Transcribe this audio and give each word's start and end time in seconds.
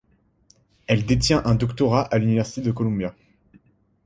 Elle 0.87 1.05
détient 1.05 1.43
un 1.45 1.53
doctorat 1.53 2.01
à 2.05 2.17
l’université 2.17 2.73
Columbia. 2.73 3.13